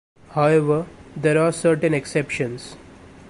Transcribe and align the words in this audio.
However, 0.31 0.87
there 1.15 1.37
are 1.39 1.51
certain 1.51 1.93
exceptions. 1.93 2.75